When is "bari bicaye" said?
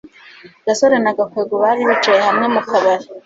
1.63-2.21